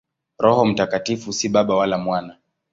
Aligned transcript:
Roho 0.37 0.65
Mtakatifu 0.65 1.33
si 1.33 1.49
Baba 1.49 1.75
wala 1.75 1.97
Mwana. 1.97 2.37